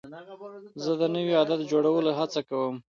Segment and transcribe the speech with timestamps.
[0.83, 2.75] زه د نوي عادت جوړولو هڅه کوم.